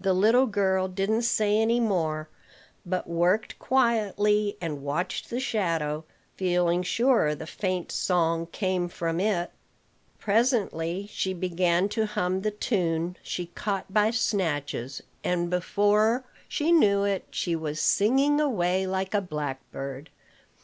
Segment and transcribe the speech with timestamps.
[0.00, 2.28] The little girl didn't say any more,
[2.84, 6.04] but worked quietly and watched the shadow,
[6.36, 9.52] feeling sure the faint song came from it.
[10.18, 17.04] Presently she began to hum the tune she caught by snatches; and, before she knew
[17.04, 20.10] it, she was singing away like a blackbird.